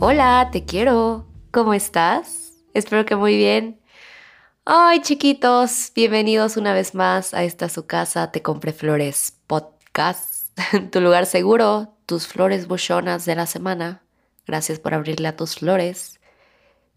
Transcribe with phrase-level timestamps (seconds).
[0.00, 1.26] Hola, te quiero.
[1.50, 2.52] ¿Cómo estás?
[2.72, 3.80] Espero que muy bien.
[4.64, 10.56] Ay, chiquitos, bienvenidos una vez más a esta su casa Te compré flores podcast,
[10.92, 14.04] tu lugar seguro, tus flores buchonas de la semana.
[14.46, 16.20] Gracias por abrirle a tus flores.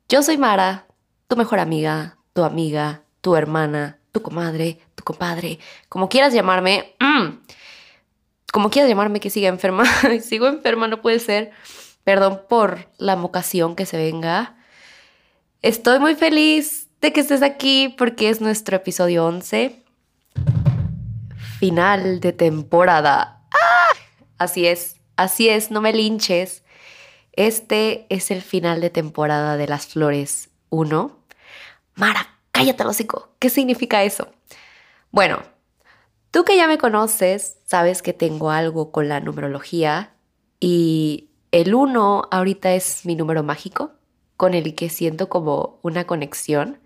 [0.07, 0.85] Yo soy Mara,
[1.27, 5.57] tu mejor amiga, tu amiga, tu hermana, tu comadre, tu compadre,
[5.89, 6.93] como quieras llamarme.
[6.99, 7.39] Mm.
[8.53, 9.85] Como quieras llamarme que siga enferma.
[10.21, 11.51] Sigo enferma, no puede ser.
[12.03, 14.57] Perdón por la mocación que se venga.
[15.61, 19.83] Estoy muy feliz de que estés aquí porque es nuestro episodio 11.
[21.59, 23.43] Final de temporada.
[23.51, 23.97] ¡Ah!
[24.37, 26.63] Así es, así es, no me linches.
[27.33, 31.19] Este es el final de temporada de Las Flores 1.
[31.95, 33.29] Mara, cállate, hocico.
[33.39, 34.29] ¿Qué significa eso?
[35.11, 35.43] Bueno,
[36.31, 40.13] tú que ya me conoces, sabes que tengo algo con la numerología
[40.59, 43.91] y el 1 ahorita es mi número mágico
[44.37, 46.79] con el que siento como una conexión.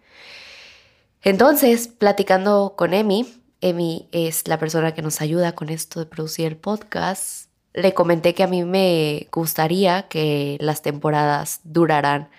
[1.21, 3.25] Entonces, platicando con Emi,
[3.61, 8.33] Emi es la persona que nos ayuda con esto de producir el podcast, le comenté
[8.33, 12.29] que a mí me gustaría que las temporadas duraran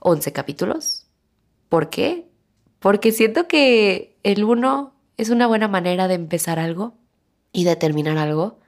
[0.00, 1.06] 11 capítulos.
[1.68, 2.28] ¿Por qué?
[2.78, 6.94] Porque siento que el 1 es una buena manera de empezar algo
[7.52, 8.58] y de terminar algo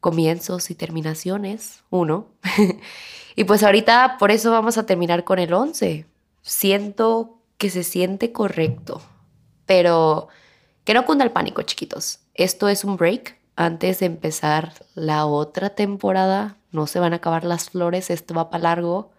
[0.00, 2.26] comienzos y terminaciones, uno.
[3.36, 6.06] y pues ahorita por eso vamos a terminar con el 11.
[6.42, 9.02] Siento que se siente correcto,
[9.66, 10.28] pero
[10.84, 12.20] que no cunda el pánico, chiquitos.
[12.34, 16.56] Esto es un break antes de empezar la otra temporada.
[16.72, 19.10] No se van a acabar las flores, esto va para largo.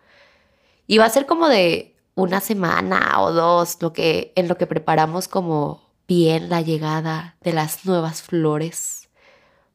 [0.88, 4.68] Y va a ser como de una semana o dos lo que, en lo que
[4.68, 9.01] preparamos como bien la llegada de las nuevas flores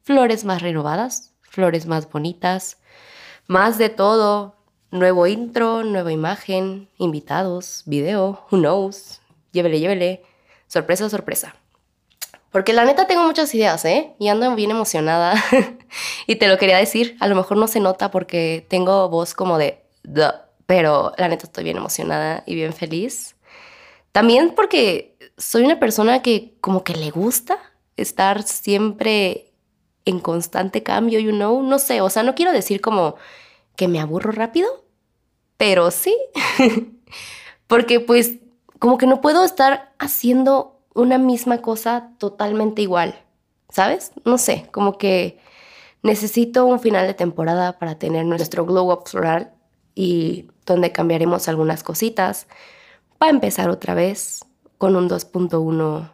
[0.07, 2.77] flores más renovadas, flores más bonitas,
[3.45, 4.55] más de todo,
[4.89, 9.19] nuevo intro, nueva imagen, invitados, video, who knows,
[9.51, 10.23] llévele, llévele,
[10.67, 11.55] sorpresa, sorpresa.
[12.51, 14.15] Porque la neta tengo muchas ideas, ¿eh?
[14.17, 15.33] Y ando bien emocionada.
[16.25, 19.57] y te lo quería decir, a lo mejor no se nota porque tengo voz como
[19.57, 19.83] de...
[20.65, 23.35] pero la neta estoy bien emocionada y bien feliz.
[24.13, 27.59] También porque soy una persona que como que le gusta
[27.97, 29.46] estar siempre
[30.07, 33.15] en constante cambio, you know, no sé, o sea, no quiero decir como
[33.75, 34.67] que me aburro rápido,
[35.57, 36.15] pero sí,
[37.67, 38.35] porque pues
[38.79, 43.21] como que no puedo estar haciendo una misma cosa totalmente igual,
[43.69, 44.11] ¿sabes?
[44.23, 45.39] No sé, como que
[46.03, 49.53] necesito un final de temporada para tener nuestro glow up floral
[49.93, 52.47] y donde cambiaremos algunas cositas
[53.17, 54.45] para empezar otra vez
[54.77, 56.11] con un 2.1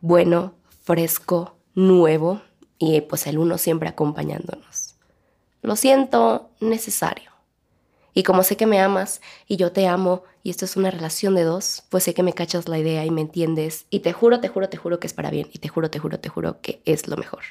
[0.00, 2.42] bueno, fresco, nuevo,
[2.78, 4.94] y pues el uno siempre acompañándonos.
[5.62, 7.32] Lo siento, necesario.
[8.14, 11.34] Y como sé que me amas y yo te amo y esto es una relación
[11.34, 14.40] de dos, pues sé que me cachas la idea y me entiendes y te juro,
[14.40, 16.60] te juro, te juro que es para bien y te juro, te juro, te juro
[16.60, 17.42] que es lo mejor.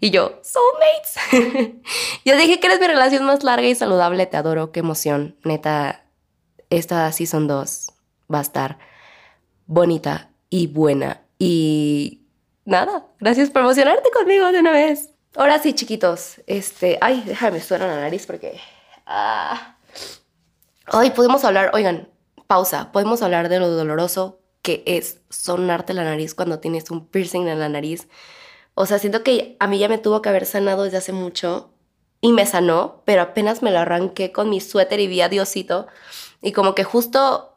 [0.00, 1.82] Y yo, soulmates.
[2.24, 5.36] yo dije que eres mi relación más larga y saludable, te adoro, qué emoción.
[5.44, 6.04] Neta,
[6.70, 7.92] esta season 2
[8.32, 8.78] va a estar
[9.66, 12.25] bonita y buena y
[12.66, 15.10] nada, gracias por emocionarte conmigo de una vez.
[15.34, 18.60] Ahora sí, chiquitos, este, ay, déjame suena la nariz porque...
[19.06, 19.76] Ah.
[20.92, 22.08] Hoy podemos hablar, oigan,
[22.46, 27.46] pausa, podemos hablar de lo doloroso que es sonarte la nariz cuando tienes un piercing
[27.48, 28.08] en la nariz.
[28.74, 31.70] O sea, siento que a mí ya me tuvo que haber sanado desde hace mucho
[32.20, 35.86] y me sanó, pero apenas me lo arranqué con mi suéter y vi a Diosito
[36.42, 37.56] y como que justo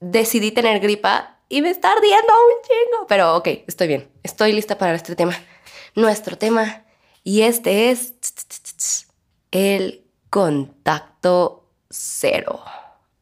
[0.00, 3.06] decidí tener gripa y me está ardiendo un chingo.
[3.06, 4.10] Pero ok, estoy bien.
[4.22, 5.34] Estoy lista para este tema.
[5.94, 6.84] Nuestro tema.
[7.22, 8.14] Y este es
[9.50, 12.62] el contacto cero.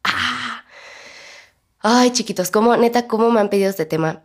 [0.04, 0.64] Ah.
[1.80, 4.22] Ay, chiquitos, ¿cómo, neta, cómo me han pedido este tema?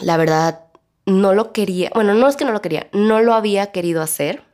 [0.00, 0.64] La verdad,
[1.06, 1.90] no lo quería.
[1.94, 4.44] Bueno, no es que no lo quería, no lo había querido hacer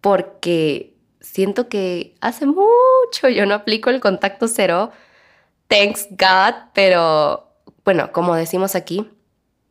[0.00, 4.92] porque siento que hace mucho yo no aplico el contacto cero.
[5.68, 7.47] Thanks God, pero
[7.88, 9.10] bueno, como decimos aquí,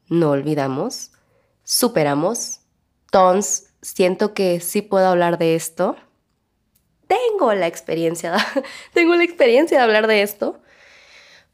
[0.09, 1.11] no olvidamos,
[1.63, 2.61] superamos.
[3.11, 5.95] Tons, siento que sí puedo hablar de esto.
[7.05, 8.35] Tengo la experiencia,
[8.95, 10.59] tengo la experiencia de hablar de esto.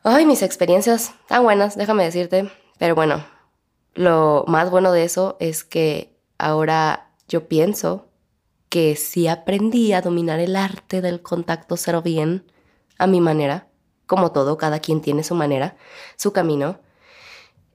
[0.03, 2.49] Ay, mis experiencias tan buenas, déjame decirte.
[2.77, 3.25] Pero bueno,
[3.93, 8.07] lo más bueno de eso es que ahora yo pienso
[8.69, 12.49] que sí aprendí a dominar el arte del contacto cero bien
[12.97, 13.67] a mi manera
[14.13, 15.75] como todo, cada quien tiene su manera,
[16.17, 16.77] su camino.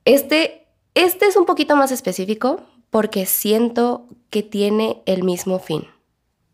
[0.04, 5.88] Este, este es un poquito más específico porque siento que tiene el mismo fin,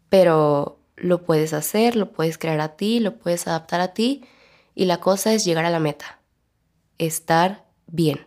[0.09, 4.25] pero lo puedes hacer, lo puedes crear a ti, lo puedes adaptar a ti
[4.75, 6.19] y la cosa es llegar a la meta,
[6.97, 8.27] estar bien.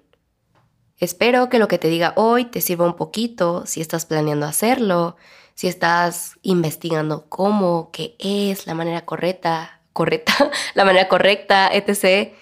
[1.00, 5.16] Espero que lo que te diga hoy te sirva un poquito si estás planeando hacerlo,
[5.56, 12.34] si estás investigando cómo, qué es la manera correcta, correcta, la manera correcta, etc.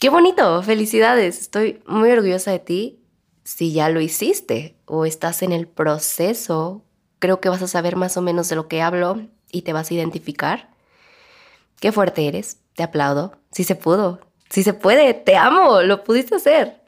[0.00, 2.96] Qué bonito, felicidades, estoy muy orgullosa de ti.
[3.44, 6.82] Si ya lo hiciste o estás en el proceso,
[7.20, 9.20] creo que vas a saber más o menos de lo que hablo
[9.52, 10.70] y te vas a identificar.
[11.78, 13.38] Qué fuerte eres, te aplaudo.
[13.52, 16.80] Si se pudo, si se puede, te amo, lo pudiste hacer.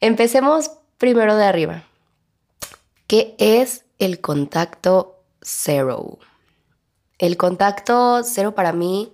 [0.00, 1.84] Empecemos primero de arriba.
[3.06, 6.18] ¿Qué es el contacto cero?
[7.18, 9.12] El contacto cero para mí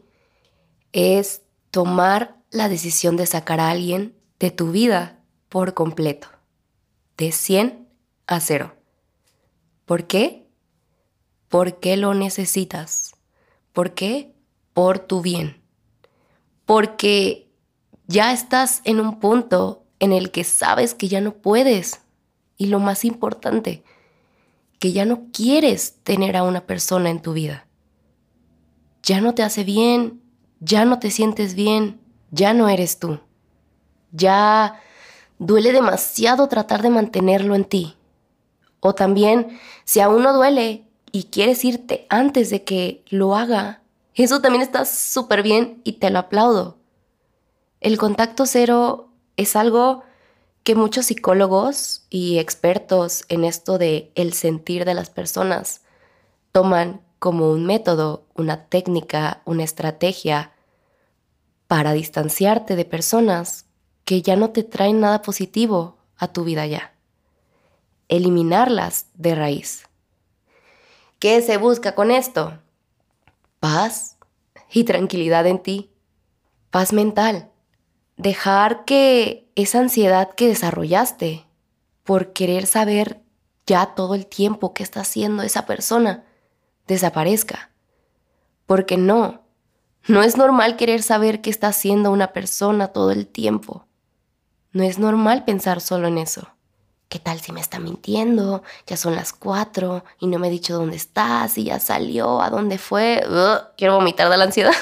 [0.93, 6.29] es tomar la decisión de sacar a alguien de tu vida por completo,
[7.17, 7.89] de 100
[8.27, 8.75] a 0.
[9.87, 10.47] ¿Por qué?
[11.49, 13.15] ¿Por qué lo necesitas?
[13.73, 14.35] ¿Por qué?
[14.73, 15.63] Por tu bien.
[16.67, 17.51] Porque
[18.07, 22.03] ya estás en un punto en el que sabes que ya no puedes.
[22.57, 23.83] Y lo más importante,
[24.79, 27.67] que ya no quieres tener a una persona en tu vida.
[29.05, 30.23] Ya no te hace bien,
[30.61, 33.21] ya no te sientes bien, ya no eres tú.
[34.13, 34.81] Ya
[35.39, 37.97] duele demasiado tratar de mantenerlo en ti.
[38.81, 43.83] O también, si aún no duele y quieres irte antes de que lo haga,
[44.15, 46.79] eso también está súper bien y te lo aplaudo.
[47.81, 50.03] El contacto cero es algo
[50.63, 55.83] que muchos psicólogos y expertos en esto de el sentir de las personas
[56.53, 60.53] toman como un método, una técnica, una estrategia
[61.69, 63.65] para distanciarte de personas
[64.05, 66.93] que ya no te traen nada positivo a tu vida ya.
[68.09, 69.89] Eliminarlas de raíz.
[71.19, 72.59] ¿Qué se busca con esto?
[73.59, 74.19] Paz
[74.71, 75.91] y tranquilidad en ti.
[76.71, 77.51] Paz mental.
[78.19, 81.47] Dejar que esa ansiedad que desarrollaste
[82.03, 83.23] por querer saber
[83.67, 86.23] ya todo el tiempo qué está haciendo esa persona
[86.87, 87.71] desaparezca.
[88.67, 89.43] Porque no,
[90.07, 93.87] no es normal querer saber qué está haciendo una persona todo el tiempo.
[94.73, 96.49] No es normal pensar solo en eso.
[97.09, 98.63] ¿Qué tal si me está mintiendo?
[98.87, 102.51] Ya son las cuatro y no me ha dicho dónde está, si ya salió, a
[102.51, 103.23] dónde fue.
[103.77, 104.73] quiero vomitar de la ansiedad.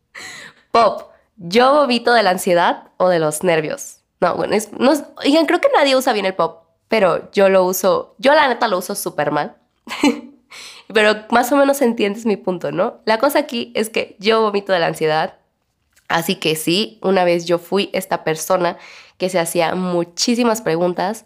[0.70, 3.98] Pop, yo vomito de la ansiedad o de los nervios.
[4.20, 4.92] No, bueno, es, no
[5.24, 8.68] oigan, creo que nadie usa bien el pop, pero yo lo uso, yo la neta
[8.68, 9.56] lo uso súper mal.
[10.92, 13.00] pero más o menos entiendes mi punto, ¿no?
[13.04, 15.38] La cosa aquí es que yo vomito de la ansiedad.
[16.08, 18.76] Así que sí, una vez yo fui esta persona
[19.16, 21.24] que se hacía muchísimas preguntas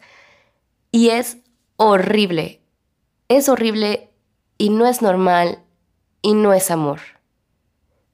[0.92, 1.38] y es
[1.76, 2.60] horrible.
[3.28, 4.10] Es horrible
[4.58, 5.60] y no es normal
[6.22, 7.00] y no es amor.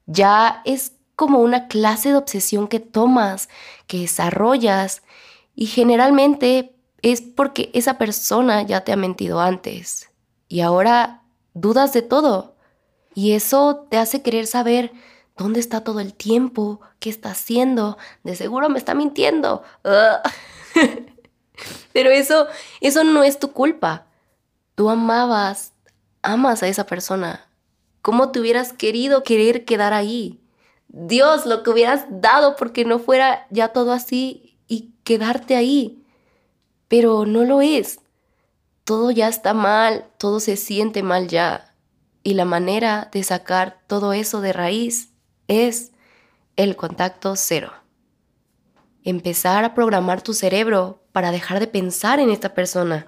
[0.05, 3.49] Ya es como una clase de obsesión que tomas,
[3.87, 5.03] que desarrollas
[5.55, 10.09] y generalmente es porque esa persona ya te ha mentido antes
[10.47, 11.22] y ahora
[11.53, 12.53] dudas de todo
[13.15, 14.91] y eso te hace querer saber
[15.37, 19.63] dónde está todo el tiempo, qué está haciendo, de seguro me está mintiendo.
[21.93, 22.47] Pero eso,
[22.81, 24.07] eso no es tu culpa.
[24.75, 25.73] Tú amabas,
[26.21, 27.47] amas a esa persona.
[28.01, 30.41] ¿Cómo te hubieras querido querer quedar ahí?
[30.87, 36.03] Dios, lo que hubieras dado porque no fuera ya todo así y quedarte ahí.
[36.87, 37.99] Pero no lo es.
[38.83, 41.73] Todo ya está mal, todo se siente mal ya.
[42.23, 45.13] Y la manera de sacar todo eso de raíz
[45.47, 45.91] es
[46.55, 47.73] el contacto cero
[49.03, 53.07] empezar a programar tu cerebro para dejar de pensar en esta persona.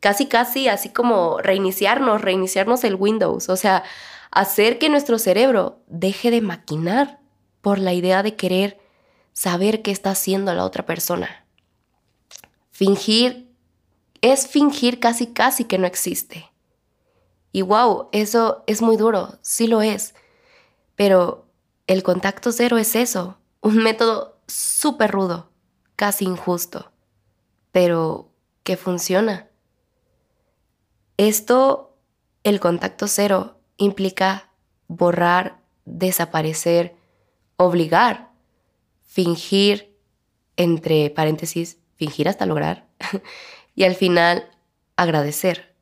[0.00, 3.84] Casi, casi así como reiniciarnos, reiniciarnos el Windows, o sea,
[4.30, 7.20] hacer que nuestro cerebro deje de maquinar
[7.62, 8.78] por la idea de querer
[9.32, 11.46] saber qué está haciendo la otra persona.
[12.70, 13.43] Fingir
[14.24, 16.50] es fingir casi, casi que no existe.
[17.52, 20.14] Y wow, eso es muy duro, sí lo es.
[20.96, 21.44] Pero
[21.86, 25.50] el contacto cero es eso, un método súper rudo,
[25.94, 26.90] casi injusto,
[27.70, 28.30] pero
[28.62, 29.50] que funciona.
[31.18, 31.94] Esto,
[32.44, 34.48] el contacto cero, implica
[34.88, 36.96] borrar, desaparecer,
[37.58, 38.30] obligar,
[39.02, 39.94] fingir,
[40.56, 42.88] entre paréntesis, fingir hasta lograr,
[43.74, 44.50] y al final
[44.96, 45.74] agradecer,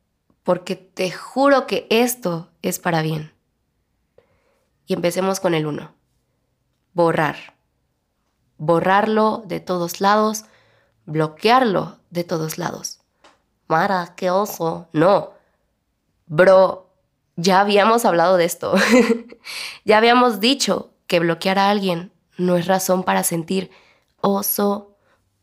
[0.43, 3.33] porque te juro que esto es para bien.
[4.85, 5.93] Y empecemos con el uno.
[6.93, 7.53] Borrar
[8.57, 10.45] borrarlo de todos lados,
[11.05, 12.99] bloquearlo de todos lados.
[13.67, 14.87] Mara, qué oso.
[14.93, 15.31] No.
[16.27, 16.89] Bro,
[17.35, 18.73] ya habíamos hablado de esto.
[19.85, 23.69] ya habíamos dicho que bloquear a alguien no es razón para sentir
[24.21, 24.92] oso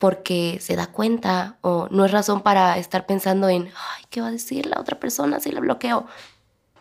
[0.01, 4.29] porque se da cuenta o no es razón para estar pensando en, ay, ¿qué va
[4.29, 6.07] a decir la otra persona si le bloqueo?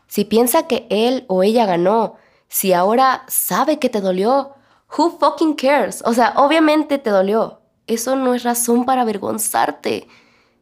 [0.07, 2.15] Si piensa que él o ella ganó,
[2.47, 4.55] si ahora sabe que te dolió,
[4.97, 6.01] who fucking cares?
[6.05, 7.59] O sea, obviamente te dolió.
[7.87, 10.07] Eso no es razón para avergonzarte.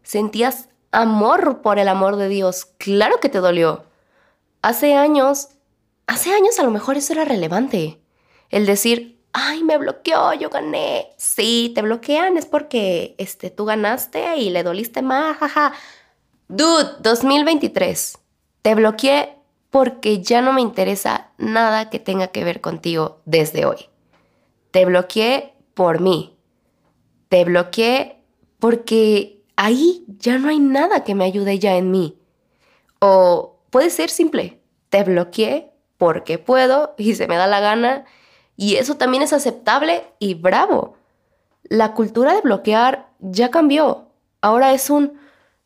[0.01, 2.65] Sentías amor por el amor de Dios.
[2.79, 3.83] Claro que te dolió.
[4.63, 5.49] Hace años,
[6.07, 8.01] hace años a lo mejor eso era relevante.
[8.49, 11.09] El decir, ay, me bloqueó, yo gané.
[11.17, 15.73] Sí, te bloquean es porque este, tú ganaste y le doliste más, jaja.
[16.47, 18.17] Dude, 2023.
[18.63, 19.37] Te bloqueé
[19.69, 23.89] porque ya no me interesa nada que tenga que ver contigo desde hoy.
[24.71, 26.35] Te bloqueé por mí.
[27.29, 28.23] Te bloqueé
[28.57, 32.17] porque ahí ya no hay nada que me ayude ya en mí.
[32.99, 34.59] O puede ser simple.
[34.89, 38.05] Te bloqueé porque puedo y se me da la gana
[38.57, 40.95] y eso también es aceptable y bravo.
[41.63, 44.07] La cultura de bloquear ya cambió.
[44.41, 45.19] Ahora es un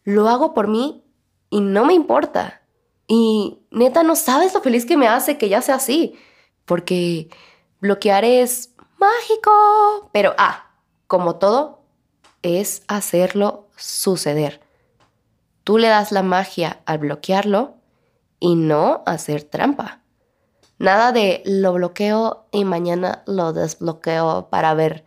[0.04, 1.04] lo hago por mí
[1.50, 2.62] y no me importa.
[3.08, 6.18] Y neta, no sabes lo feliz que me hace que ya sea así.
[6.66, 7.30] Porque
[7.80, 10.10] bloquear es mágico.
[10.12, 10.72] Pero, ah,
[11.08, 11.82] como todo,
[12.42, 14.62] es hacerlo suceder.
[15.64, 17.76] Tú le das la magia al bloquearlo
[18.40, 20.01] y no hacer trampa.
[20.82, 25.06] Nada de lo bloqueo y mañana lo desbloqueo para ver.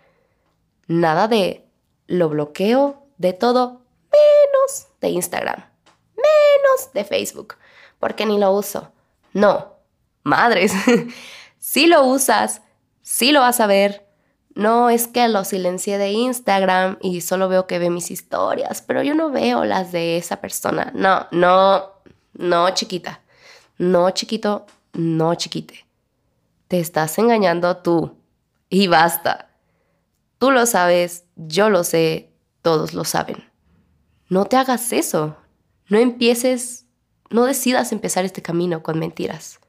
[0.86, 1.66] Nada de
[2.06, 3.80] lo bloqueo de todo
[4.12, 5.64] menos de Instagram,
[6.14, 7.56] menos de Facebook,
[7.98, 8.92] porque ni lo uso.
[9.32, 9.72] No,
[10.22, 10.72] madres,
[11.58, 12.62] si lo usas,
[13.02, 14.06] si lo vas a ver.
[14.54, 19.02] No es que lo silencié de Instagram y solo veo que ve mis historias, pero
[19.02, 20.92] yo no veo las de esa persona.
[20.94, 21.90] No, no,
[22.34, 23.22] no, chiquita.
[23.76, 25.86] No, chiquito, no, chiquite.
[26.68, 28.16] Te estás engañando tú.
[28.70, 29.50] Y basta.
[30.38, 32.32] Tú lo sabes, yo lo sé,
[32.62, 33.44] todos lo saben.
[34.28, 35.36] No te hagas eso.
[35.88, 36.86] No empieces,
[37.30, 39.60] no decidas empezar este camino con mentiras.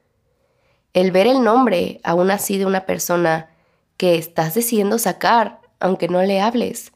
[0.92, 3.50] El ver el nombre aún así de una persona
[3.96, 6.92] que estás decidiendo sacar, aunque no le hables,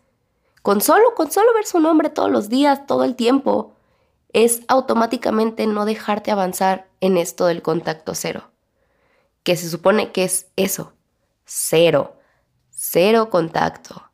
[0.63, 3.75] con solo, con solo ver su nombre todos los días, todo el tiempo,
[4.33, 8.51] es automáticamente no dejarte avanzar en esto del contacto cero,
[9.43, 10.93] que se supone que es eso,
[11.45, 12.17] cero,
[12.71, 14.11] cero contacto,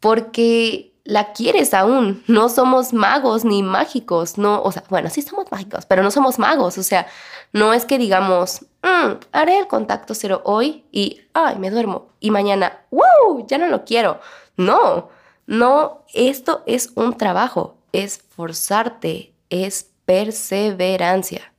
[0.00, 5.50] porque la quieres aún, no somos magos ni mágicos, no, o sea, bueno, sí somos
[5.50, 7.06] mágicos, pero no somos magos, o sea,
[7.54, 12.30] no es que digamos, mm, haré el contacto cero hoy y, ay, me duermo, y
[12.30, 14.20] mañana, wow, ya no lo quiero,
[14.58, 15.08] no,
[15.46, 21.52] no, esto es un trabajo, es forzarte, es perseverancia,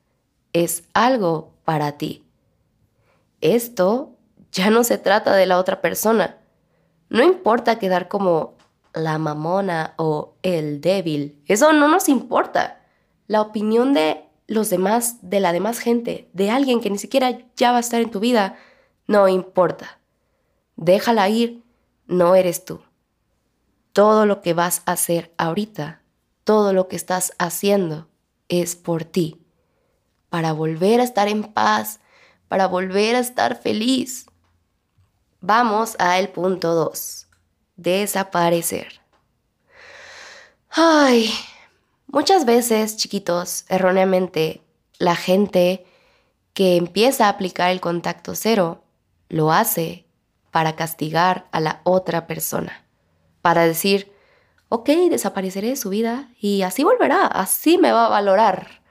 [0.53, 2.23] es algo para ti.
[3.41, 4.15] Esto
[4.51, 6.37] ya no se trata de la otra persona.
[7.09, 8.55] No importa quedar como
[8.93, 12.81] la mamona o el débil, eso no nos importa.
[13.27, 17.71] La opinión de los demás, de la demás gente, de alguien que ni siquiera ya
[17.71, 18.57] va a estar en tu vida,
[19.05, 19.99] no importa.
[20.75, 21.63] Déjala ir,
[22.07, 22.81] no eres tú.
[23.93, 26.01] Todo lo que vas a hacer ahorita
[26.49, 28.07] todo lo que estás haciendo
[28.47, 29.39] es por ti,
[30.31, 31.99] para volver a estar en paz,
[32.47, 34.25] para volver a estar feliz.
[35.41, 37.27] Vamos al punto 2.
[37.75, 38.99] Desaparecer.
[40.71, 41.31] Ay,
[42.07, 44.63] muchas veces, chiquitos, erróneamente,
[44.97, 45.85] la gente
[46.55, 48.83] que empieza a aplicar el contacto cero
[49.27, 50.07] lo hace
[50.49, 52.87] para castigar a la otra persona,
[53.43, 54.11] para decir,
[54.69, 58.81] ok, desapareceré de su vida y así volverá, así me va a valorar.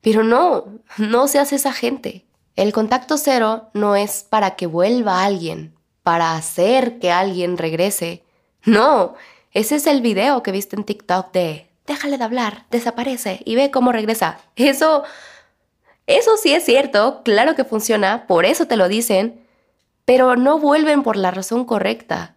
[0.00, 0.64] Pero no,
[0.96, 2.24] no seas esa gente.
[2.56, 8.24] El contacto cero no es para que vuelva alguien, para hacer que alguien regrese.
[8.64, 9.14] No,
[9.52, 13.72] ese es el video que viste en TikTok de déjale de hablar, desaparece y ve
[13.72, 14.38] cómo regresa.
[14.54, 15.02] Eso,
[16.06, 19.44] eso sí es cierto, claro que funciona, por eso te lo dicen,
[20.04, 22.36] pero no vuelven por la razón correcta.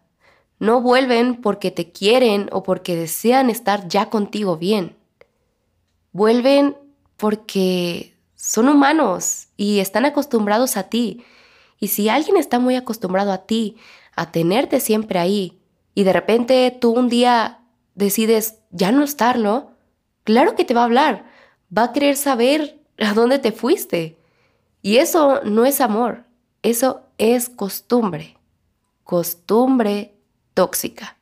[0.62, 4.96] No vuelven porque te quieren o porque desean estar ya contigo bien.
[6.12, 6.77] Vuelven
[7.18, 11.25] porque son humanos y están acostumbrados a ti.
[11.80, 13.77] Y si alguien está muy acostumbrado a ti,
[14.15, 15.60] a tenerte siempre ahí,
[15.96, 17.62] y de repente tú un día
[17.96, 19.72] decides ya no estarlo,
[20.24, 21.25] claro que te va a hablar,
[21.75, 24.15] va a querer saber a dónde te fuiste.
[24.84, 26.25] Y eso no es amor,
[26.62, 28.38] eso es costumbre.
[29.03, 30.11] Costumbre
[30.53, 31.17] tóxica.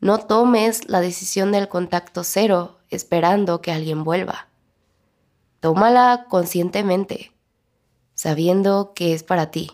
[0.00, 4.48] No tomes la decisión del contacto cero esperando que alguien vuelva.
[5.60, 7.32] tómala conscientemente,
[8.14, 9.70] sabiendo que es para ti,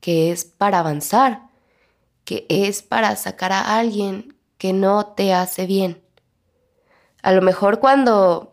[0.00, 1.48] que es para avanzar,
[2.24, 6.02] que es para sacar a alguien que no te hace bien.
[7.22, 8.52] A lo mejor cuando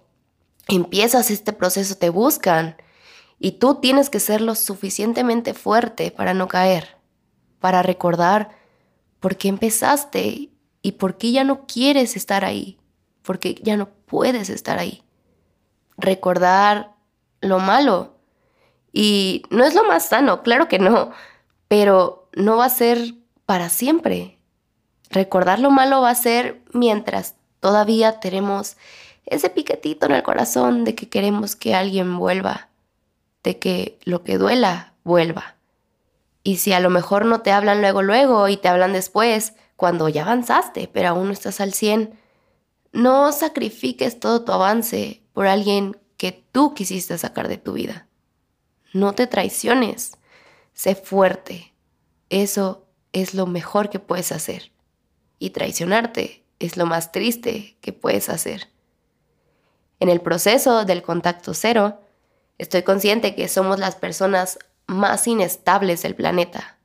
[0.67, 2.77] empiezas este proceso te buscan
[3.39, 6.97] y tú tienes que ser lo suficientemente fuerte para no caer,
[7.59, 8.51] para recordar
[9.19, 10.49] por qué empezaste
[10.81, 12.77] y por qué ya no quieres estar ahí,
[13.23, 15.03] porque ya no puedes estar ahí
[15.97, 16.93] recordar
[17.41, 18.15] lo malo.
[18.93, 21.11] Y no es lo más sano, claro que no,
[21.67, 24.37] pero no va a ser para siempre.
[25.09, 28.77] Recordar lo malo va a ser mientras todavía tenemos
[29.25, 32.69] ese piquetito en el corazón de que queremos que alguien vuelva,
[33.43, 35.56] de que lo que duela vuelva.
[36.47, 40.07] Y si a lo mejor no te hablan luego, luego y te hablan después, cuando
[40.07, 42.17] ya avanzaste, pero aún no estás al 100,
[42.93, 48.07] no sacrifiques todo tu avance por alguien que tú quisiste sacar de tu vida.
[48.93, 50.13] No te traiciones.
[50.71, 51.73] Sé fuerte.
[52.29, 54.71] Eso es lo mejor que puedes hacer.
[55.39, 58.69] Y traicionarte es lo más triste que puedes hacer.
[59.99, 61.99] En el proceso del contacto cero,
[62.57, 66.77] estoy consciente que somos las personas más inestables del planeta.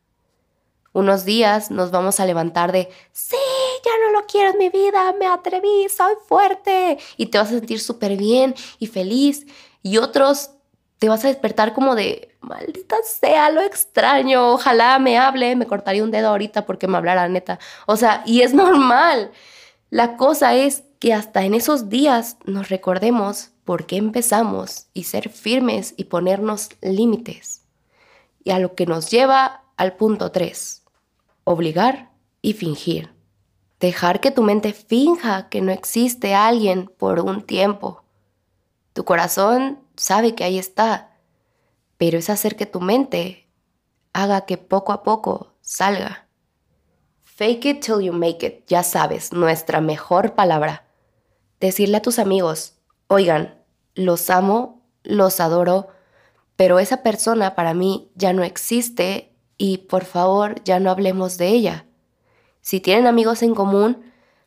[0.92, 3.37] Unos días nos vamos a levantar de, sí,
[3.85, 6.99] ya no lo quiero en mi vida, me atreví, soy fuerte.
[7.16, 9.47] Y te vas a sentir súper bien y feliz.
[9.82, 10.50] Y otros
[10.99, 16.04] te vas a despertar como de, maldita sea, lo extraño, ojalá me hable, me cortaría
[16.04, 17.59] un dedo ahorita porque me hablara neta.
[17.87, 19.32] O sea, y es normal.
[19.90, 25.30] La cosa es que hasta en esos días nos recordemos por qué empezamos y ser
[25.30, 27.62] firmes y ponernos límites.
[28.44, 30.82] Y a lo que nos lleva al punto 3,
[31.44, 33.14] obligar y fingir.
[33.80, 38.04] Dejar que tu mente finja que no existe alguien por un tiempo.
[38.92, 41.16] Tu corazón sabe que ahí está,
[41.96, 43.49] pero es hacer que tu mente
[44.12, 46.28] haga que poco a poco salga.
[47.23, 50.86] Fake it till you make it, ya sabes, nuestra mejor palabra.
[51.60, 52.75] Decirle a tus amigos,
[53.06, 53.62] oigan,
[53.95, 55.88] los amo, los adoro,
[56.56, 61.49] pero esa persona para mí ya no existe y por favor ya no hablemos de
[61.49, 61.86] ella
[62.62, 64.02] si tienen amigos en común,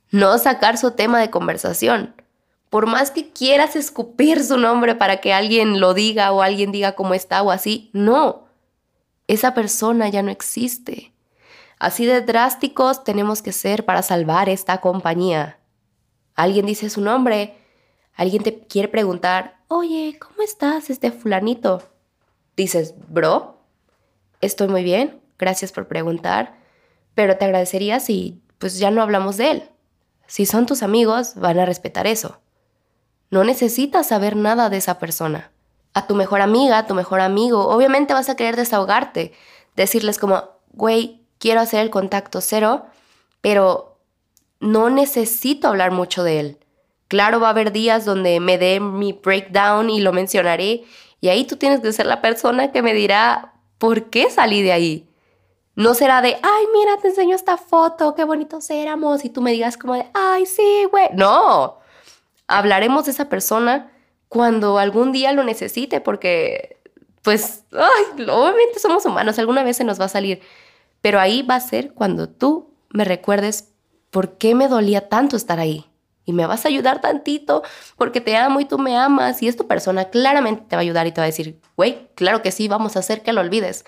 [0.09, 2.15] no sacar su tema de conversación.
[2.69, 6.93] Por más que quieras escupir su nombre para que alguien lo diga o alguien diga
[6.93, 8.47] cómo está o así, no.
[9.27, 11.13] Esa persona ya no existe.
[11.77, 15.59] Así de drásticos tenemos que ser para salvar esta compañía.
[16.35, 17.57] Alguien dice su nombre,
[18.13, 21.83] alguien te quiere preguntar, oye, ¿cómo estás, este fulanito?
[22.55, 23.57] Dices, bro,
[24.41, 26.65] estoy muy bien, gracias por preguntar
[27.15, 29.69] pero te agradecería si pues ya no hablamos de él.
[30.27, 32.39] Si son tus amigos, van a respetar eso.
[33.31, 35.51] No necesitas saber nada de esa persona.
[35.93, 39.33] A tu mejor amiga, a tu mejor amigo, obviamente vas a querer desahogarte,
[39.75, 42.85] decirles como, güey, quiero hacer el contacto cero,
[43.41, 43.97] pero
[44.59, 46.59] no necesito hablar mucho de él.
[47.07, 50.83] Claro, va a haber días donde me dé mi breakdown y lo mencionaré,
[51.21, 54.71] y ahí tú tienes que ser la persona que me dirá por qué salí de
[54.71, 55.09] ahí.
[55.75, 59.51] No será de, ay, mira, te enseño esta foto, qué bonitos éramos, y tú me
[59.51, 61.09] digas como de, ay, sí, güey.
[61.13, 61.79] No,
[62.47, 63.91] hablaremos de esa persona
[64.29, 66.77] cuando algún día lo necesite, porque,
[67.21, 70.41] pues, ay, obviamente somos humanos, alguna vez se nos va a salir,
[71.01, 73.73] pero ahí va a ser cuando tú me recuerdes
[74.11, 75.85] por qué me dolía tanto estar ahí.
[76.25, 77.63] Y me vas a ayudar tantito
[77.97, 79.41] porque te amo y tú me amas.
[79.43, 82.09] Y es tu persona, claramente te va a ayudar y te va a decir, güey,
[82.15, 83.85] claro que sí, vamos a hacer que lo olvides.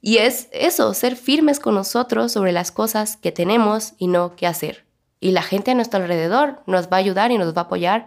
[0.00, 4.46] Y es eso, ser firmes con nosotros sobre las cosas que tenemos y no qué
[4.46, 4.84] hacer.
[5.18, 8.06] Y la gente a nuestro alrededor nos va a ayudar y nos va a apoyar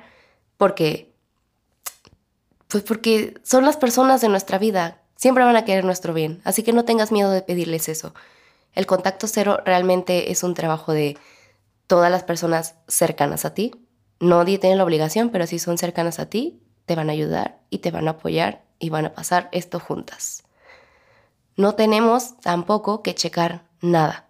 [0.57, 1.11] porque,
[2.67, 5.01] pues porque son las personas de nuestra vida.
[5.15, 6.39] Siempre van a querer nuestro bien.
[6.43, 8.13] Así que no tengas miedo de pedirles eso.
[8.75, 11.17] El contacto cero realmente es un trabajo de
[11.87, 13.71] todas las personas cercanas a ti.
[14.19, 17.79] Nadie tiene la obligación, pero si son cercanas a ti, te van a ayudar y
[17.79, 20.43] te van a apoyar y van a pasar esto juntas.
[21.55, 24.27] No tenemos tampoco que checar nada.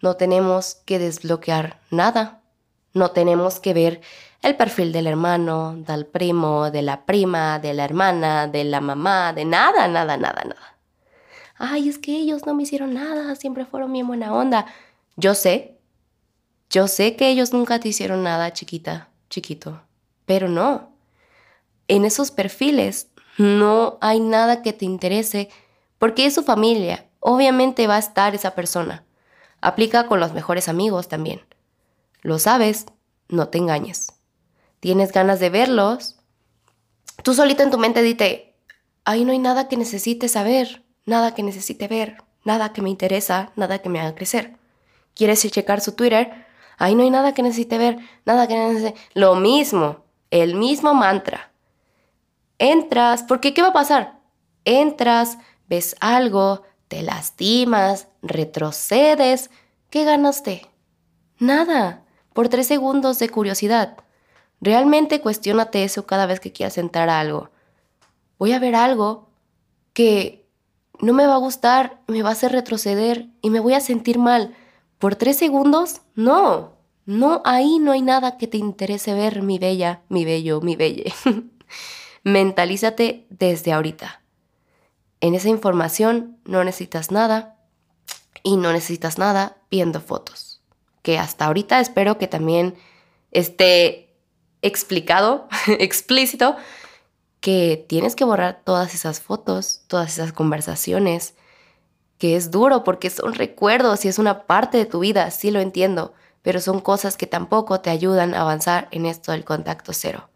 [0.00, 2.40] No tenemos que desbloquear nada.
[2.94, 4.00] No tenemos que ver
[4.42, 9.32] el perfil del hermano, del primo, de la prima, de la hermana, de la mamá,
[9.32, 10.78] de nada, nada, nada, nada.
[11.58, 14.66] Ay, es que ellos no me hicieron nada, siempre fueron bien buena onda.
[15.16, 15.75] Yo sé,
[16.70, 19.82] yo sé que ellos nunca te hicieron nada, chiquita, chiquito,
[20.24, 20.90] pero no.
[21.88, 25.48] En esos perfiles no hay nada que te interese
[25.98, 27.06] porque es su familia.
[27.20, 29.04] Obviamente va a estar esa persona.
[29.60, 31.42] Aplica con los mejores amigos también.
[32.22, 32.86] Lo sabes,
[33.28, 34.12] no te engañes.
[34.80, 36.16] Tienes ganas de verlos,
[37.22, 38.54] tú solita en tu mente dite,
[39.04, 43.52] ahí no hay nada que necesite saber, nada que necesite ver, nada que me interesa,
[43.56, 44.56] nada que me haga crecer.
[45.14, 46.45] ¿Quieres checar su Twitter?
[46.78, 48.94] Ahí no hay nada que necesite ver, nada que necesite...
[49.14, 51.50] Lo mismo, el mismo mantra.
[52.58, 54.18] Entras, porque ¿qué va a pasar?
[54.64, 59.50] Entras, ves algo, te lastimas, retrocedes.
[59.90, 60.66] ¿Qué ganaste?
[61.38, 63.96] Nada, por tres segundos de curiosidad.
[64.60, 67.50] Realmente cuestionate eso cada vez que quieras entrar a algo.
[68.38, 69.28] Voy a ver algo
[69.92, 70.46] que
[71.00, 74.18] no me va a gustar, me va a hacer retroceder y me voy a sentir
[74.18, 74.54] mal.
[74.98, 76.00] ¿Por tres segundos?
[76.14, 76.72] No.
[77.04, 81.12] No, ahí no hay nada que te interese ver, mi bella, mi bello, mi belle.
[82.24, 84.22] Mentalízate desde ahorita.
[85.20, 87.56] En esa información no necesitas nada
[88.42, 90.60] y no necesitas nada viendo fotos.
[91.02, 92.74] Que hasta ahorita espero que también
[93.30, 94.14] esté
[94.62, 96.56] explicado, explícito,
[97.40, 101.34] que tienes que borrar todas esas fotos, todas esas conversaciones,
[102.18, 105.60] que es duro porque son recuerdos y es una parte de tu vida, sí lo
[105.60, 110.28] entiendo, pero son cosas que tampoco te ayudan a avanzar en esto del contacto cero.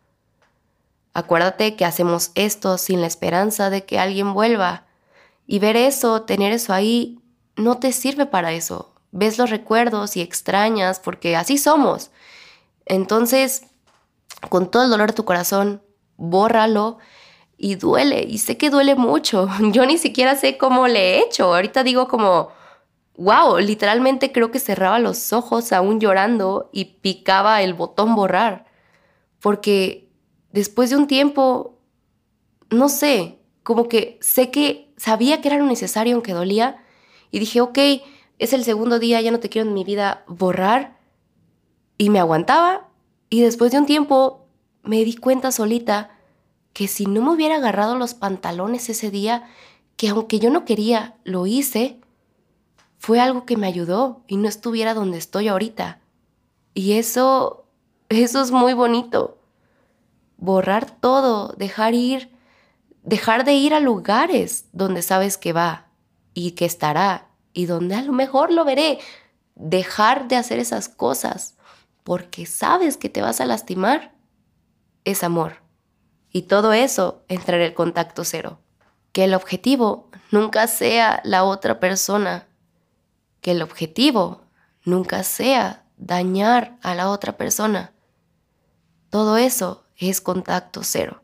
[1.13, 4.85] Acuérdate que hacemos esto sin la esperanza de que alguien vuelva.
[5.47, 7.19] Y ver eso, tener eso ahí,
[7.57, 8.95] no te sirve para eso.
[9.11, 12.11] Ves los recuerdos y extrañas porque así somos.
[12.87, 13.63] Entonces,
[14.49, 15.83] con todo el dolor de tu corazón,
[16.17, 16.99] bórralo
[17.63, 18.27] y duele.
[18.27, 19.47] Y sé que duele mucho.
[19.73, 21.55] Yo ni siquiera sé cómo le he hecho.
[21.55, 22.49] Ahorita digo como,
[23.19, 28.65] wow, literalmente creo que cerraba los ojos aún llorando y picaba el botón borrar.
[29.41, 30.09] Porque
[30.53, 31.79] después de un tiempo,
[32.71, 36.83] no sé, como que sé que sabía que era lo necesario aunque dolía
[37.31, 37.79] y dije, ok,
[38.39, 40.99] es el segundo día, ya no te quiero en mi vida borrar
[41.99, 42.89] y me aguantaba
[43.29, 44.47] y después de un tiempo
[44.83, 46.20] me di cuenta solita
[46.73, 49.49] que si no me hubiera agarrado los pantalones ese día,
[49.97, 52.01] que aunque yo no quería, lo hice,
[52.99, 56.01] fue algo que me ayudó y no estuviera donde estoy ahorita.
[56.75, 57.65] Y eso,
[58.09, 59.41] eso es muy bonito
[60.41, 62.31] borrar todo, dejar ir,
[63.03, 65.87] dejar de ir a lugares donde sabes que va
[66.35, 68.99] y que estará y donde a lo mejor lo veré.
[69.55, 71.57] Dejar de hacer esas cosas
[72.03, 74.15] porque sabes que te vas a lastimar
[75.05, 75.57] es amor.
[76.33, 78.61] Y todo eso entra en el contacto cero.
[79.13, 82.47] Que el objetivo nunca sea la otra persona.
[83.41, 84.43] Que el objetivo
[84.85, 87.93] nunca sea dañar a la otra persona.
[89.11, 91.23] Todo eso es contacto cero.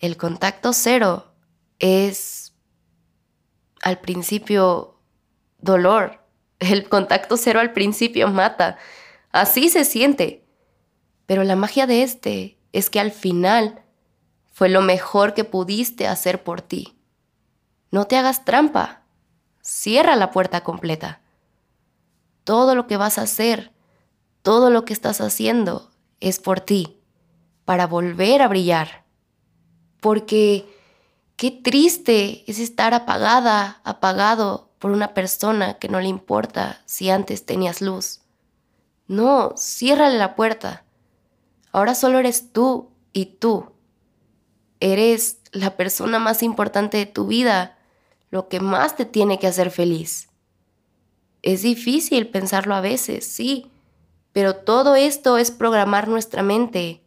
[0.00, 1.32] El contacto cero
[1.78, 2.54] es
[3.82, 4.98] al principio
[5.58, 6.24] dolor.
[6.58, 8.78] El contacto cero al principio mata.
[9.30, 10.44] Así se siente.
[11.26, 13.82] Pero la magia de este es que al final
[14.52, 16.96] fue lo mejor que pudiste hacer por ti.
[17.90, 19.02] No te hagas trampa.
[19.60, 21.20] Cierra la puerta completa.
[22.44, 23.72] Todo lo que vas a hacer,
[24.42, 26.98] todo lo que estás haciendo es por ti
[27.64, 29.04] para volver a brillar.
[30.00, 30.66] Porque
[31.36, 37.44] qué triste es estar apagada, apagado por una persona que no le importa si antes
[37.44, 38.20] tenías luz.
[39.06, 40.84] No, ciérrale la puerta.
[41.72, 43.72] Ahora solo eres tú y tú.
[44.80, 47.78] Eres la persona más importante de tu vida,
[48.30, 50.28] lo que más te tiene que hacer feliz.
[51.42, 53.70] Es difícil pensarlo a veces, sí,
[54.32, 57.02] pero todo esto es programar nuestra mente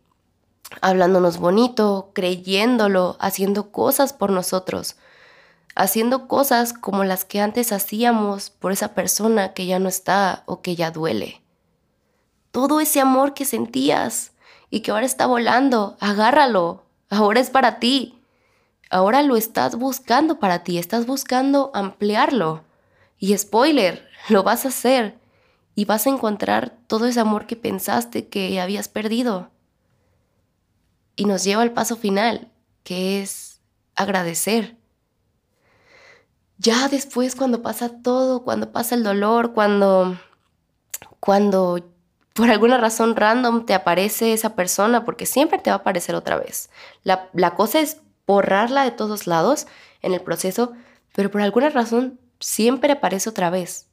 [0.81, 4.95] hablándonos bonito, creyéndolo, haciendo cosas por nosotros,
[5.75, 10.61] haciendo cosas como las que antes hacíamos por esa persona que ya no está o
[10.61, 11.41] que ya duele.
[12.51, 14.31] Todo ese amor que sentías
[14.73, 16.81] y que ahora está volando, agárralo,
[17.11, 18.19] ahora es para ti.
[18.89, 22.63] Ahora lo estás buscando para ti, estás buscando ampliarlo.
[23.19, 25.19] Y spoiler, lo vas a hacer
[25.75, 29.51] y vas a encontrar todo ese amor que pensaste que habías perdido
[31.15, 32.49] y nos lleva al paso final,
[32.83, 33.61] que es
[33.93, 34.75] agradecer.
[36.57, 40.17] Ya después cuando pasa todo, cuando pasa el dolor, cuando
[41.19, 41.92] cuando
[42.33, 46.37] por alguna razón random te aparece esa persona, porque siempre te va a aparecer otra
[46.37, 46.69] vez.
[47.03, 49.67] La, la cosa es borrarla de todos lados
[50.01, 50.73] en el proceso,
[51.15, 53.87] pero por alguna razón siempre aparece otra vez.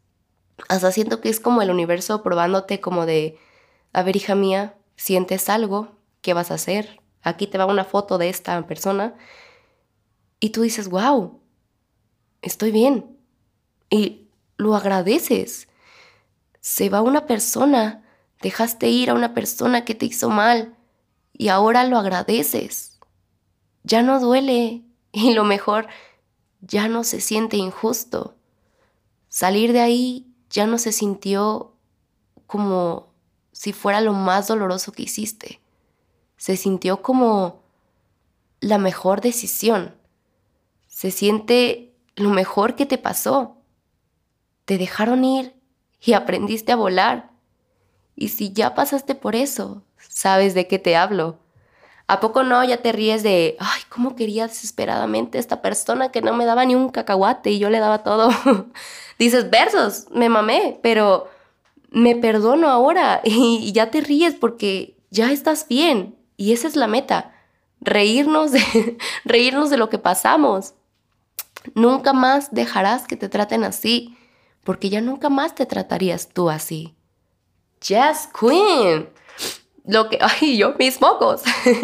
[0.69, 3.39] Hasta siento que es como el universo probándote como de,
[3.93, 7.01] a ver hija mía, sientes algo, ¿qué vas a hacer?
[7.23, 9.15] aquí te va una foto de esta persona,
[10.39, 11.41] y tú dices, wow,
[12.41, 13.19] estoy bien.
[13.91, 15.69] Y lo agradeces.
[16.61, 18.03] Se va una persona,
[18.41, 20.77] dejaste ir a una persona que te hizo mal
[21.33, 22.99] y ahora lo agradeces.
[23.83, 25.89] ya no duele y lo mejor,
[26.61, 28.37] ya no se siente injusto.
[29.29, 31.73] Salir de ahí ya no se sintió
[32.47, 33.11] como
[33.53, 35.61] si fuera lo más doloroso que hiciste.
[36.37, 37.63] Se sintió como
[38.61, 39.95] la mejor decisión.
[40.87, 43.57] Se siente lo mejor que te pasó.
[44.65, 45.55] Te dejaron ir
[46.01, 47.30] y aprendiste a volar.
[48.21, 51.39] Y si ya pasaste por eso, sabes de qué te hablo.
[52.07, 56.35] ¿A poco no ya te ríes de, ay, cómo quería desesperadamente esta persona que no
[56.35, 58.29] me daba ni un cacahuate y yo le daba todo?
[59.19, 61.31] Dices, versos, me mamé, pero
[61.89, 66.89] me perdono ahora y ya te ríes porque ya estás bien y esa es la
[66.89, 67.33] meta,
[67.81, 68.51] reírnos
[69.25, 70.75] reírnos de lo que pasamos.
[71.75, 74.15] Nunca más dejarás que te traten así,
[74.63, 76.95] porque ya nunca más te tratarías tú así.
[77.87, 79.09] Yes, Queen.
[79.85, 81.43] Lo que, ay, yo mis mocos.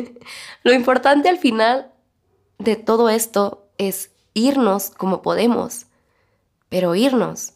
[0.62, 1.92] lo importante al final
[2.58, 5.86] de todo esto es irnos como podemos,
[6.68, 7.54] pero irnos.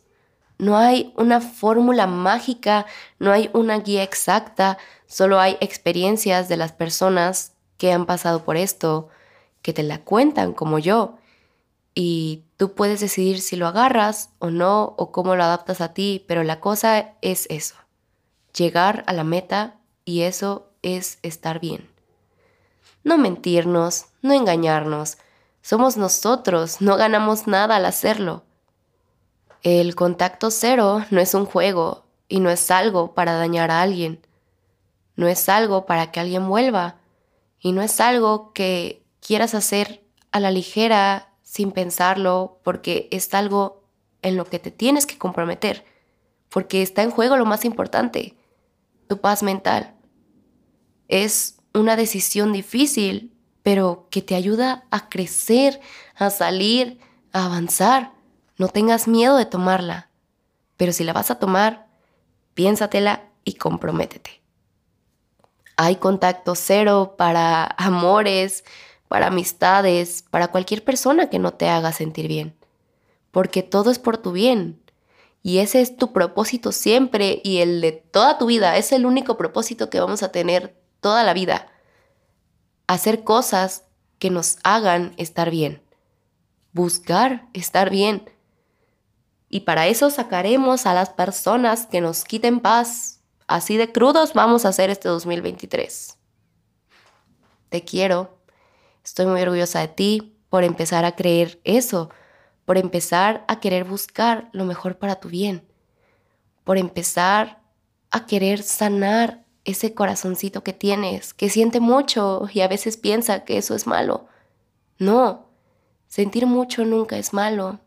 [0.58, 2.84] No hay una fórmula mágica,
[3.18, 4.76] no hay una guía exacta,
[5.06, 9.08] solo hay experiencias de las personas que han pasado por esto,
[9.62, 11.16] que te la cuentan como yo.
[11.94, 16.24] Y tú puedes decidir si lo agarras o no, o cómo lo adaptas a ti,
[16.28, 17.74] pero la cosa es eso,
[18.56, 21.88] llegar a la meta y eso es estar bien.
[23.04, 25.18] No mentirnos, no engañarnos,
[25.62, 28.44] somos nosotros, no ganamos nada al hacerlo.
[29.62, 34.24] El contacto cero no es un juego y no es algo para dañar a alguien.
[35.16, 36.96] No es algo para que alguien vuelva
[37.58, 43.82] y no es algo que quieras hacer a la ligera sin pensarlo porque es algo
[44.22, 45.84] en lo que te tienes que comprometer,
[46.48, 48.34] porque está en juego lo más importante,
[49.10, 49.92] tu paz mental.
[51.08, 55.80] Es una decisión difícil, pero que te ayuda a crecer,
[56.14, 57.00] a salir,
[57.32, 58.12] a avanzar.
[58.56, 60.10] No tengas miedo de tomarla,
[60.76, 61.88] pero si la vas a tomar,
[62.54, 64.42] piénsatela y comprométete.
[65.76, 68.62] Hay contacto cero para amores,
[69.08, 72.54] para amistades, para cualquier persona que no te haga sentir bien,
[73.32, 74.80] porque todo es por tu bien.
[75.42, 78.76] Y ese es tu propósito siempre y el de toda tu vida.
[78.76, 81.66] Es el único propósito que vamos a tener toda la vida.
[82.86, 83.84] Hacer cosas
[84.18, 85.82] que nos hagan estar bien.
[86.72, 88.24] Buscar estar bien
[89.52, 93.20] y para eso sacaremos a las personas que nos quiten paz.
[93.48, 96.16] Así de crudos vamos a hacer este 2023.
[97.68, 98.38] Te quiero.
[99.04, 102.10] Estoy muy orgullosa de ti por empezar a creer eso,
[102.70, 105.66] por empezar a querer buscar lo mejor para tu bien,
[106.62, 107.60] por empezar
[108.12, 113.58] a querer sanar ese corazoncito que tienes, que siente mucho y a veces piensa que
[113.58, 114.28] eso es malo.
[115.00, 115.48] No,
[116.06, 117.80] sentir mucho nunca es malo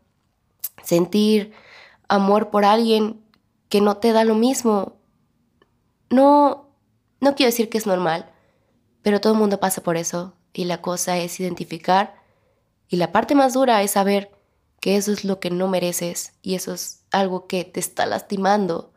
[0.84, 1.52] sentir
[2.08, 3.24] amor por alguien
[3.70, 4.98] que no te da lo mismo.
[6.10, 6.68] No,
[7.20, 8.30] no quiero decir que es normal,
[9.00, 12.22] pero todo el mundo pasa por eso y la cosa es identificar
[12.88, 14.30] y la parte más dura es saber
[14.80, 18.92] que eso es lo que no mereces y eso es algo que te está lastimando.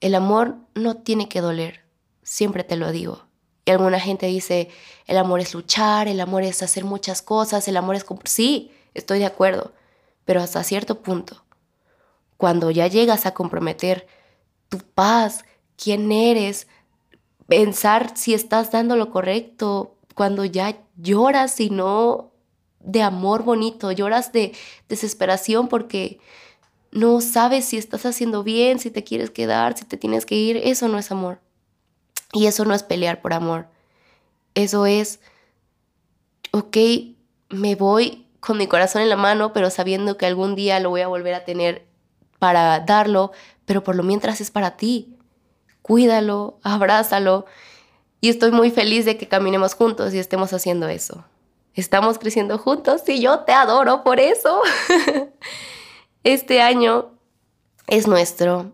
[0.00, 1.84] El amor no tiene que doler,
[2.22, 3.26] siempre te lo digo.
[3.64, 4.68] Y alguna gente dice,
[5.06, 8.04] el amor es luchar, el amor es hacer muchas cosas, el amor es...
[8.24, 9.72] Sí, estoy de acuerdo
[10.24, 11.44] pero hasta cierto punto.
[12.36, 14.06] Cuando ya llegas a comprometer
[14.68, 15.44] tu paz,
[15.76, 16.66] quién eres,
[17.46, 22.32] pensar si estás dando lo correcto, cuando ya lloras y no
[22.84, 24.52] de amor bonito, lloras de
[24.88, 26.20] desesperación porque
[26.92, 30.58] no sabes si estás haciendo bien, si te quieres quedar, si te tienes que ir,
[30.58, 31.40] eso no es amor.
[32.32, 33.66] Y eso no es pelear por amor.
[34.54, 35.20] Eso es,
[36.52, 36.76] ok,
[37.48, 41.00] me voy con mi corazón en la mano, pero sabiendo que algún día lo voy
[41.00, 41.86] a volver a tener
[42.38, 43.32] para darlo,
[43.64, 45.16] pero por lo mientras es para ti.
[45.82, 47.46] Cuídalo, abrázalo.
[48.20, 51.24] Y estoy muy feliz de que caminemos juntos y estemos haciendo eso.
[51.74, 54.62] Estamos creciendo juntos y yo te adoro por eso.
[56.24, 57.10] este año
[57.86, 58.72] es nuestro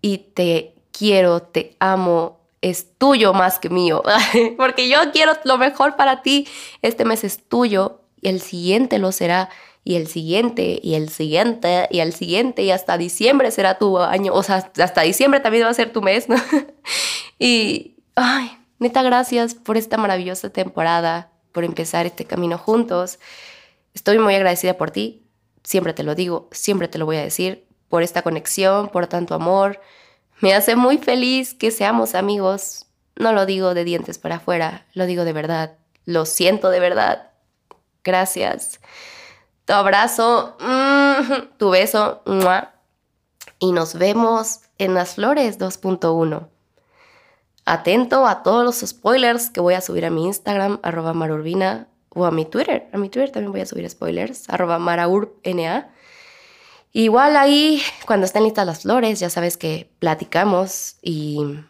[0.00, 4.02] y te quiero, te amo, es tuyo más que mío,
[4.56, 6.46] porque yo quiero lo mejor para ti.
[6.82, 9.48] Este mes es tuyo y el siguiente lo será,
[9.84, 14.34] y el siguiente, y el siguiente, y el siguiente, y hasta diciembre será tu año,
[14.34, 16.36] o sea, hasta diciembre también va a ser tu mes, ¿no?
[17.38, 23.18] y, ay, neta, gracias por esta maravillosa temporada, por empezar este camino juntos.
[23.92, 25.26] Estoy muy agradecida por ti,
[25.64, 29.34] siempre te lo digo, siempre te lo voy a decir, por esta conexión, por tanto
[29.34, 29.80] amor.
[30.38, 32.86] Me hace muy feliz que seamos amigos.
[33.16, 37.32] No lo digo de dientes para afuera, lo digo de verdad Lo siento de verdad.
[38.04, 38.78] Gracias.
[39.64, 42.22] Tu abrazo, mm, tu beso,
[43.58, 46.50] y nos vemos en las flores 2.1.
[47.70, 52.24] Atento a todos los spoilers que voy a subir a mi Instagram, arroba marurbina, o
[52.24, 52.88] a mi Twitter.
[52.94, 55.90] A mi Twitter también voy a subir spoilers, arroba maraurbna.
[56.92, 61.60] Igual ahí, cuando estén listas las flores, ya sabes que platicamos y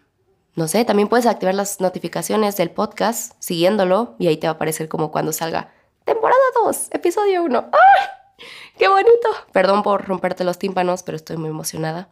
[0.54, 4.54] no sé, también puedes activar las notificaciones del podcast siguiéndolo y ahí te va a
[4.54, 5.72] aparecer como cuando salga
[6.04, 7.70] temporada 2, episodio 1.
[7.72, 8.44] ¡Ay!
[8.78, 9.28] ¡Qué bonito!
[9.50, 12.08] Perdón por romperte los tímpanos, pero estoy muy emocionada.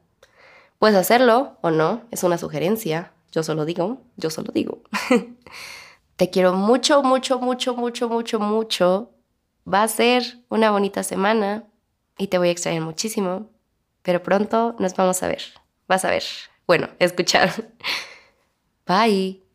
[0.81, 3.12] Puedes hacerlo o no, es una sugerencia.
[3.32, 4.82] Yo solo digo, yo solo digo.
[6.16, 9.10] te quiero mucho, mucho, mucho, mucho, mucho, mucho.
[9.72, 11.64] Va a ser una bonita semana
[12.18, 13.50] y te voy a extrañar muchísimo,
[14.02, 15.42] pero pronto nos vamos a ver.
[15.88, 16.24] Vas a ver.
[16.66, 17.52] Bueno, escuchar.
[18.86, 19.45] Bye.